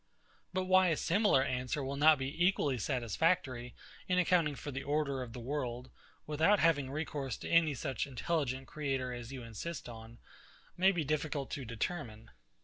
[0.51, 3.75] But why a similar answer will not be equally satisfactory
[4.07, 5.91] in accounting for the order of the world,
[6.25, 10.17] without having recourse to any such intelligent creator as you insist on,
[10.75, 12.31] may be difficult to determine.